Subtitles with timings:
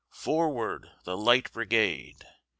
[0.09, 2.25] "Forward, the Light Brigade!"